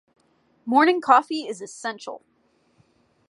Morning 0.65 0.99
coffee 0.99 1.43
is 1.45 1.61
essential! 1.61 2.23